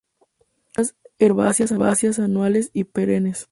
Plantas 0.73 0.95
herbáceas 1.69 2.17
anuales 2.17 2.71
o 2.73 2.83
perennes. 2.85 3.47